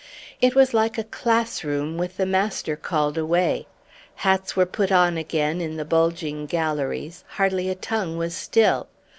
[0.41, 3.67] It was like a class room with the master called away.
[4.15, 8.87] Hats were put on again in the bulging galleries; hardly a tongue was still.